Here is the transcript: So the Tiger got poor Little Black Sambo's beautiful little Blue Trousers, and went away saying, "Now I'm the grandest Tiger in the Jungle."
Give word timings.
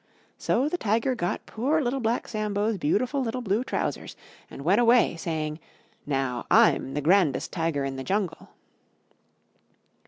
So 0.39 0.67
the 0.67 0.79
Tiger 0.79 1.13
got 1.13 1.45
poor 1.45 1.79
Little 1.79 1.99
Black 1.99 2.27
Sambo's 2.27 2.79
beautiful 2.79 3.21
little 3.21 3.41
Blue 3.41 3.63
Trousers, 3.63 4.15
and 4.49 4.63
went 4.63 4.81
away 4.81 5.15
saying, 5.15 5.59
"Now 6.07 6.47
I'm 6.49 6.95
the 6.95 7.01
grandest 7.01 7.51
Tiger 7.53 7.85
in 7.85 7.97
the 7.97 8.03
Jungle." 8.03 8.49